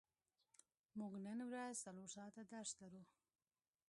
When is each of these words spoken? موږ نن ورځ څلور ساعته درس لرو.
موږ 0.99 1.13
نن 1.25 1.39
ورځ 1.49 1.73
څلور 1.83 2.07
ساعته 2.15 2.41
درس 2.51 2.71
لرو. 2.81 3.01